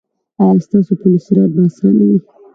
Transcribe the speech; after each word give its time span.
ایا 0.41 0.61
ستاسو 0.65 0.93
پل 0.99 1.13
صراط 1.25 1.51
به 1.55 1.61
اسانه 1.69 2.03
وي؟ 2.09 2.19